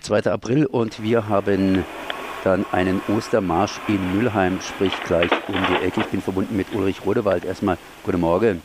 2. 0.00 0.30
April 0.30 0.66
und 0.66 1.02
wir 1.02 1.28
haben 1.28 1.84
dann 2.44 2.64
einen 2.72 3.00
Ostermarsch 3.08 3.80
in 3.88 4.16
Mülheim, 4.16 4.60
sprich 4.60 4.92
gleich 5.06 5.30
um 5.48 5.54
die 5.54 5.86
Ecke. 5.86 6.00
Ich 6.00 6.06
bin 6.06 6.22
verbunden 6.22 6.56
mit 6.56 6.72
Ulrich 6.74 7.04
Rodewald. 7.04 7.44
Erstmal 7.44 7.76
guten 8.04 8.20
Morgen. 8.20 8.62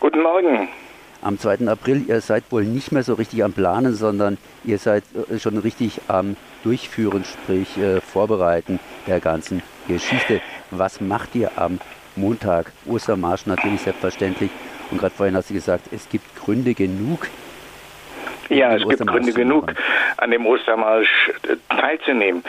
Guten 0.00 0.22
Morgen. 0.22 0.68
Am 1.22 1.38
2. 1.38 1.66
April, 1.66 2.04
ihr 2.06 2.20
seid 2.20 2.44
wohl 2.50 2.64
nicht 2.64 2.92
mehr 2.92 3.02
so 3.02 3.14
richtig 3.14 3.42
am 3.42 3.52
Planen, 3.52 3.94
sondern 3.94 4.38
ihr 4.64 4.78
seid 4.78 5.02
äh, 5.30 5.38
schon 5.38 5.58
richtig 5.58 6.00
am 6.08 6.36
Durchführen, 6.62 7.24
sprich 7.24 7.76
äh, 7.78 8.00
Vorbereiten 8.00 8.78
der 9.06 9.18
ganzen 9.18 9.62
Geschichte. 9.88 10.40
Was 10.70 11.00
macht 11.00 11.34
ihr 11.34 11.50
am 11.56 11.80
Montag? 12.14 12.70
Ostermarsch 12.86 13.46
natürlich 13.46 13.80
selbstverständlich. 13.80 14.50
Und 14.90 14.98
gerade 14.98 15.14
vorhin 15.14 15.34
hast 15.34 15.50
du 15.50 15.54
gesagt, 15.54 15.88
es 15.90 16.08
gibt 16.08 16.36
Gründe 16.36 16.74
genug, 16.74 17.28
ja, 18.56 18.76
es 18.76 18.88
gibt 18.88 19.06
Gründe 19.06 19.32
genug, 19.32 19.72
an 20.16 20.30
dem 20.30 20.46
Ostermarsch 20.46 21.32
teilzunehmen. 21.68 22.42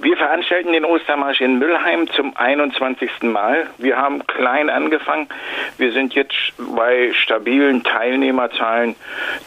Wir 0.00 0.16
veranstalten 0.16 0.72
den 0.72 0.84
Ostermarsch 0.84 1.40
in 1.40 1.58
Müllheim 1.58 2.08
zum 2.12 2.36
21. 2.36 3.10
Mal. 3.22 3.66
Wir 3.78 3.96
haben 3.96 4.24
klein 4.28 4.70
angefangen. 4.70 5.28
Wir 5.76 5.90
sind 5.90 6.14
jetzt 6.14 6.52
bei 6.56 7.12
stabilen 7.14 7.82
Teilnehmerzahlen 7.82 8.94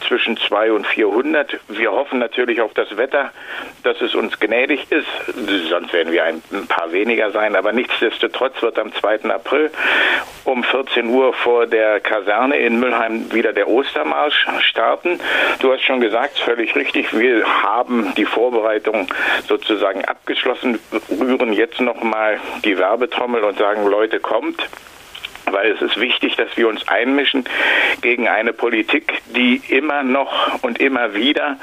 zwischen 0.06 0.36
200 0.36 0.76
und 0.76 0.86
400. 0.86 1.58
Wir 1.68 1.92
hoffen 1.92 2.18
natürlich 2.18 2.60
auf 2.60 2.74
das 2.74 2.98
Wetter, 2.98 3.30
dass 3.82 3.98
es 4.02 4.14
uns 4.14 4.38
gnädig 4.40 4.92
ist. 4.92 5.08
Sonst 5.70 5.92
werden 5.94 6.12
wir 6.12 6.24
ein 6.24 6.42
paar 6.68 6.92
weniger 6.92 7.30
sein. 7.30 7.56
Aber 7.56 7.72
nichtsdestotrotz 7.72 8.60
wird 8.60 8.78
am 8.78 8.92
2. 8.92 9.30
April 9.30 9.70
um 10.44 10.62
14 10.64 11.08
Uhr 11.08 11.32
vor 11.32 11.66
der 11.66 12.00
Kaserne 12.00 12.56
in 12.56 12.78
Müllheim 12.78 13.32
wieder 13.32 13.54
der 13.54 13.68
Ostermarsch 13.68 14.46
starten. 14.60 15.18
Du 15.60 15.72
hast 15.72 15.82
schon 15.82 16.00
gesagt, 16.00 16.38
völlig 16.38 16.74
richtig. 16.74 17.16
Wir 17.16 17.46
haben 17.62 18.12
die 18.16 18.26
Vorbereitung 18.26 19.08
sozusagen 19.46 20.04
abgeschlossen, 20.04 20.41
rühren 21.10 21.52
jetzt 21.52 21.80
nochmal 21.80 22.40
die 22.64 22.78
Werbetrommel 22.78 23.44
und 23.44 23.58
sagen, 23.58 23.86
Leute, 23.86 24.20
kommt 24.20 24.68
weil 25.52 25.72
es 25.72 25.82
ist 25.82 26.00
wichtig, 26.00 26.36
dass 26.36 26.56
wir 26.56 26.68
uns 26.68 26.86
einmischen 26.88 27.44
gegen 28.00 28.28
eine 28.28 28.52
Politik, 28.52 29.12
die 29.34 29.60
immer 29.68 30.02
noch 30.02 30.62
und 30.62 30.80
immer 30.80 31.14
wieder 31.14 31.58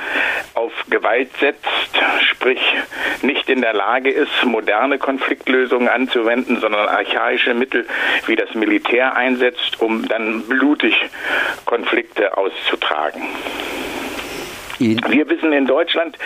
auf 0.54 0.72
Gewalt 0.90 1.30
setzt, 1.40 1.68
sprich 2.30 2.62
nicht 3.22 3.50
in 3.50 3.62
der 3.62 3.74
Lage 3.74 4.12
ist, 4.12 4.46
moderne 4.46 4.98
Konfliktlösungen 4.98 5.90
anzuwenden, 5.90 6.60
sondern 6.60 6.88
archaische 6.88 7.54
Mittel 7.54 7.88
wie 8.28 8.36
das 8.36 8.54
Militär 8.54 9.16
einsetzt, 9.16 9.82
um 9.82 10.08
dann 10.08 10.44
blutig 10.44 10.96
Konflikte 11.66 12.38
auszutragen. 12.38 13.24
Wir 14.80 15.30
wissen 15.30 15.52
in 15.52 15.66
Deutschland, 15.66 16.18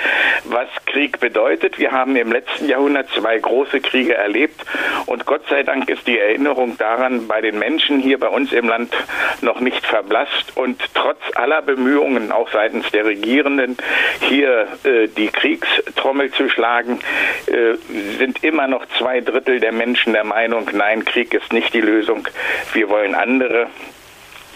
was 0.43 0.67
Krieg 0.85 1.19
bedeutet. 1.19 1.79
Wir 1.79 1.91
haben 1.91 2.15
im 2.15 2.31
letzten 2.31 2.69
Jahrhundert 2.69 3.09
zwei 3.09 3.39
große 3.39 3.81
Kriege 3.81 4.13
erlebt 4.13 4.63
und 5.07 5.25
Gott 5.25 5.41
sei 5.49 5.63
Dank 5.63 5.89
ist 5.89 6.05
die 6.05 6.19
Erinnerung 6.19 6.77
daran 6.77 7.27
bei 7.27 7.41
den 7.41 7.57
Menschen 7.57 7.99
hier 7.99 8.19
bei 8.19 8.27
uns 8.27 8.53
im 8.53 8.67
Land 8.67 8.93
noch 9.41 9.59
nicht 9.59 9.83
verblasst 9.85 10.55
und 10.55 10.79
trotz 10.93 11.19
aller 11.33 11.63
Bemühungen 11.63 12.31
auch 12.31 12.49
seitens 12.51 12.89
der 12.91 13.05
Regierenden 13.05 13.75
hier 14.19 14.67
äh, 14.83 15.07
die 15.07 15.29
Kriegstrommel 15.29 16.31
zu 16.31 16.47
schlagen, 16.47 16.99
äh, 17.47 17.73
sind 18.19 18.43
immer 18.43 18.67
noch 18.67 18.85
zwei 18.99 19.21
Drittel 19.21 19.59
der 19.61 19.71
Menschen 19.71 20.13
der 20.13 20.25
Meinung, 20.25 20.69
nein, 20.73 21.03
Krieg 21.05 21.33
ist 21.33 21.51
nicht 21.53 21.73
die 21.73 21.81
Lösung. 21.81 22.27
Wir 22.73 22.87
wollen 22.89 23.15
andere 23.15 23.67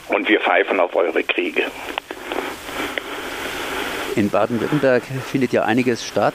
und 0.09 0.29
wir 0.29 0.39
pfeifen 0.39 0.79
auf 0.79 0.95
eure 0.95 1.23
Kriege. 1.23 1.63
In 4.17 4.31
Baden-Württemberg 4.31 5.03
findet 5.31 5.53
ja 5.53 5.63
einiges 5.65 6.03
statt. 6.03 6.33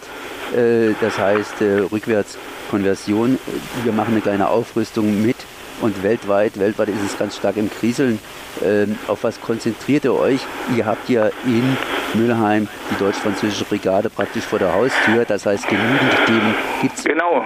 Äh, 0.56 0.94
das 1.00 1.18
heißt, 1.18 1.60
äh, 1.60 1.80
Rückwärtskonversion. 1.90 3.40
Wir 3.82 3.92
machen 3.92 4.12
eine 4.12 4.20
kleine 4.20 4.48
Aufrüstung 4.48 5.20
mit 5.20 5.36
und 5.80 6.04
weltweit, 6.04 6.60
weltweit 6.60 6.90
ist 6.90 7.02
es 7.04 7.18
ganz 7.18 7.36
stark 7.36 7.56
im 7.56 7.68
Kriseln. 7.68 8.20
Ähm, 8.64 8.96
auf 9.08 9.24
was 9.24 9.40
konzentriert 9.40 10.04
ihr 10.04 10.14
euch? 10.14 10.46
Ihr 10.76 10.86
habt 10.86 11.08
ja 11.08 11.30
in 11.44 11.76
Mülheim 12.14 12.68
die 12.90 13.02
deutsch-französische 13.02 13.64
Brigade 13.64 14.10
praktisch 14.10 14.44
vor 14.44 14.60
der 14.60 14.72
Haustür. 14.72 15.24
Das 15.24 15.44
heißt, 15.44 15.66
genügend 15.66 16.26
Themen 16.26 16.54
gibt 16.82 16.98
es. 16.98 17.02
Genau, 17.02 17.44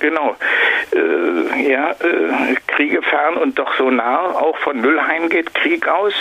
genau. 0.00 0.36
Äh, 0.92 1.70
ja, 1.72 1.92
äh, 1.92 2.56
Kriege 2.66 3.00
fern 3.00 3.38
und 3.38 3.58
doch 3.58 3.74
so 3.78 3.90
nah. 3.90 4.32
Auch 4.34 4.58
von 4.58 4.82
Mülheim 4.82 5.30
geht 5.30 5.54
Krieg 5.54 5.88
aus. 5.88 6.12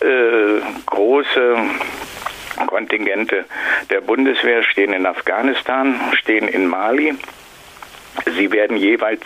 Äh, 0.00 0.62
große 0.86 1.56
Kontingente 2.66 3.44
der 3.90 4.00
Bundeswehr 4.00 4.62
stehen 4.62 4.92
in 4.92 5.06
Afghanistan, 5.06 6.00
stehen 6.14 6.48
in 6.48 6.66
Mali. 6.66 7.14
Sie 8.36 8.50
werden 8.50 8.76
jeweils 8.76 9.22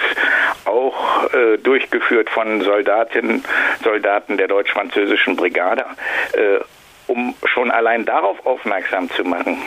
auch 0.65 1.33
äh, 1.33 1.59
durchgeführt 1.59 2.29
von 2.31 2.61
Soldatinnen, 2.63 3.45
Soldaten 3.85 4.37
der 4.37 4.49
deutsch-französischen 4.49 5.37
Brigade, 5.37 5.85
äh, 6.33 6.59
um 7.07 7.35
schon 7.45 7.71
allein 7.71 8.05
darauf 8.05 8.45
aufmerksam 8.47 9.11
zu 9.11 9.25
machen, 9.25 9.63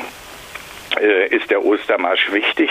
ist 0.99 1.49
der 1.49 1.63
Ostermarsch 1.63 2.31
wichtig 2.31 2.69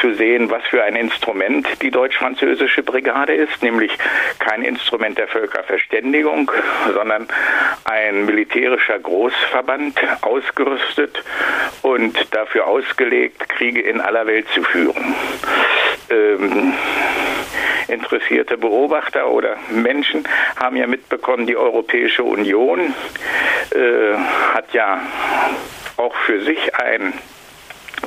zu 0.00 0.14
sehen, 0.14 0.50
was 0.50 0.62
für 0.64 0.82
ein 0.82 0.96
Instrument 0.96 1.66
die 1.82 1.90
deutsch-französische 1.90 2.82
Brigade 2.82 3.34
ist, 3.34 3.62
nämlich 3.62 3.92
kein 4.38 4.62
Instrument 4.62 5.18
der 5.18 5.28
Völkerverständigung, 5.28 6.50
sondern 6.92 7.28
ein 7.84 8.26
militärischer 8.26 8.98
Großverband, 8.98 9.98
ausgerüstet 10.22 11.22
und 11.82 12.34
dafür 12.34 12.66
ausgelegt, 12.66 13.48
Kriege 13.48 13.80
in 13.80 14.00
aller 14.00 14.26
Welt 14.26 14.46
zu 14.54 14.62
führen. 14.62 15.14
Ähm, 16.10 16.72
interessierte 17.88 18.56
Beobachter 18.58 19.28
oder 19.30 19.56
Menschen 19.70 20.26
haben 20.56 20.76
ja 20.76 20.86
mitbekommen, 20.86 21.46
die 21.46 21.56
Europäische 21.56 22.24
Union 22.24 22.94
äh, 23.70 24.14
hat 24.54 24.72
ja 24.72 25.00
auch 25.96 26.14
für 26.26 26.40
sich 26.42 26.74
ein 26.74 27.12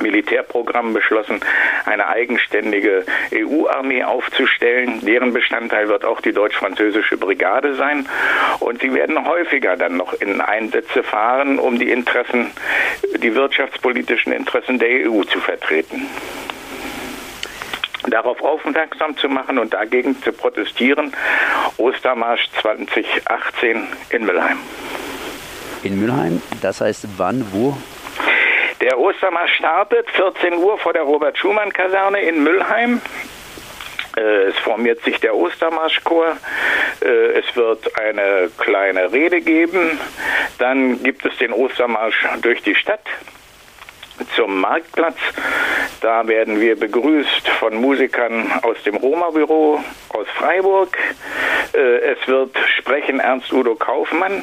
Militärprogramm 0.00 0.92
beschlossen, 0.92 1.40
eine 1.84 2.08
eigenständige 2.08 3.04
EU-Armee 3.34 4.04
aufzustellen. 4.04 5.00
Deren 5.02 5.32
Bestandteil 5.32 5.88
wird 5.88 6.04
auch 6.04 6.20
die 6.20 6.32
deutsch-französische 6.32 7.16
Brigade 7.16 7.74
sein. 7.74 8.08
Und 8.60 8.80
sie 8.80 8.92
werden 8.94 9.26
häufiger 9.26 9.76
dann 9.76 9.96
noch 9.96 10.12
in 10.14 10.40
Einsätze 10.40 11.02
fahren, 11.02 11.58
um 11.58 11.78
die 11.78 11.90
Interessen, 11.90 12.50
die 13.22 13.34
wirtschaftspolitischen 13.34 14.32
Interessen 14.32 14.78
der 14.78 15.10
EU 15.10 15.22
zu 15.24 15.40
vertreten 15.40 16.08
darauf 18.08 18.42
aufmerksam 18.42 19.16
zu 19.16 19.28
machen 19.28 19.58
und 19.58 19.72
dagegen 19.72 20.20
zu 20.22 20.32
protestieren. 20.32 21.12
Ostermarsch 21.76 22.48
2018 22.60 23.86
in 24.10 24.26
Mülheim. 24.26 24.58
In 25.82 26.00
Mülheim, 26.00 26.42
das 26.60 26.80
heißt 26.80 27.06
wann, 27.16 27.46
wo? 27.52 27.76
Der 28.80 28.98
Ostermarsch 28.98 29.56
startet 29.56 30.10
14 30.12 30.54
Uhr 30.54 30.78
vor 30.78 30.94
der 30.94 31.02
Robert-Schumann-Kaserne 31.02 32.22
in 32.22 32.42
Müllheim. 32.42 33.02
Äh, 34.16 34.20
es 34.20 34.56
formiert 34.58 35.02
sich 35.02 35.20
der 35.20 35.36
Ostermarschchor. 35.36 36.38
Äh, 37.02 37.38
es 37.38 37.56
wird 37.56 38.00
eine 38.00 38.50
kleine 38.56 39.12
Rede 39.12 39.42
geben. 39.42 40.00
Dann 40.58 41.02
gibt 41.02 41.26
es 41.26 41.36
den 41.36 41.52
Ostermarsch 41.52 42.26
durch 42.40 42.62
die 42.62 42.74
Stadt 42.74 43.04
zum 44.34 44.62
Marktplatz. 44.62 45.18
Da 46.00 46.26
werden 46.26 46.58
wir 46.58 46.78
begrüßt 46.78 47.48
von 47.50 47.74
Musikern 47.74 48.50
aus 48.62 48.82
dem 48.84 48.96
Roma-Büro 48.96 49.84
aus 50.08 50.26
Freiburg. 50.36 50.96
Äh, 51.74 52.12
es 52.12 52.28
wird 52.28 52.56
sprechen 52.78 53.20
Ernst 53.20 53.52
Udo 53.52 53.74
Kaufmann 53.74 54.42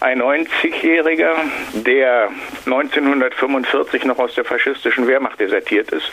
ein 0.00 0.22
90-Jähriger, 0.22 1.34
der 1.74 2.30
1945 2.72 4.04
noch 4.04 4.18
aus 4.18 4.34
der 4.34 4.44
faschistischen 4.44 5.08
Wehrmacht 5.08 5.40
desertiert 5.40 5.90
ist 5.90 6.12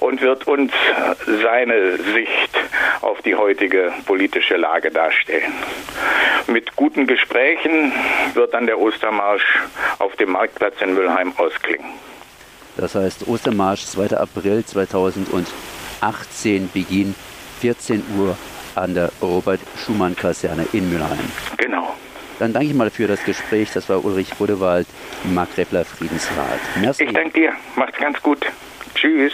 und 0.00 0.20
wird 0.20 0.46
uns 0.46 0.72
seine 1.42 1.96
Sicht 1.96 2.50
auf 3.00 3.22
die 3.22 3.34
heutige 3.34 3.92
politische 4.06 4.56
Lage 4.56 4.90
darstellen. 4.90 5.52
Mit 6.46 6.76
guten 6.76 7.06
Gesprächen 7.06 7.92
wird 8.34 8.52
dann 8.52 8.66
der 8.66 8.78
Ostermarsch 8.78 9.60
auf 9.98 10.14
dem 10.16 10.32
Marktplatz 10.32 10.74
in 10.82 10.94
Müllheim 10.94 11.32
ausklingen. 11.38 11.86
Das 12.76 12.94
heißt 12.94 13.26
Ostermarsch 13.28 13.84
2. 13.86 14.16
April 14.16 14.64
2018 14.64 16.70
Beginn 16.72 17.14
14 17.60 18.02
Uhr 18.18 18.36
an 18.74 18.94
der 18.94 19.10
Robert-Schumann-Kaserne 19.22 20.66
in 20.72 20.90
Müllheim. 20.90 21.18
Genau. 21.56 21.94
Dann 22.38 22.52
danke 22.52 22.68
ich 22.68 22.74
mal 22.74 22.90
für 22.90 23.06
das 23.06 23.24
Gespräch. 23.24 23.70
Das 23.72 23.88
war 23.88 24.04
Ulrich 24.04 24.34
Budewald, 24.34 24.86
Mark 25.32 25.56
Reppler, 25.56 25.84
Friedensrat. 25.84 26.60
Merci. 26.80 27.04
Ich 27.04 27.12
danke 27.12 27.40
dir. 27.40 27.52
Macht's 27.76 27.98
ganz 27.98 28.20
gut. 28.22 28.46
Tschüss. 28.94 29.32